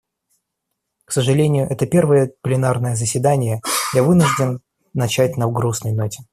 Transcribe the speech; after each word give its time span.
К 1.05 1.11
сожалению, 1.11 1.67
это 1.69 1.85
первое 1.85 2.33
пленарное 2.41 2.95
заседание 2.95 3.61
я 3.93 4.01
вынужден 4.01 4.59
начать 4.95 5.37
на 5.37 5.45
грустной 5.47 5.91
ноте. 5.91 6.23